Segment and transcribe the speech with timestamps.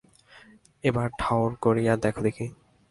[0.83, 2.45] একবার ঠাওর করিয়া দেখো দেখি।